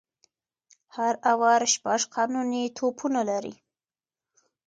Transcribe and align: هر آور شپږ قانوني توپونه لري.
هر 0.95 1.13
آور 1.31 1.61
شپږ 1.73 2.01
قانوني 2.15 2.63
توپونه 2.77 3.21
لري. 3.29 3.55